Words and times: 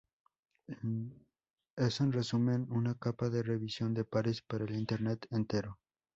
Es 1.77 1.99
en 2.01 2.11
resumen: 2.11 2.65
"un 2.71 2.91
capa 2.95 3.29
de 3.29 3.43
revisión 3.43 3.93
de 3.93 4.03
pares 4.03 4.41
para 4.41 4.65
el 4.65 4.73
Internet 4.75 5.27
entero. 5.29 5.77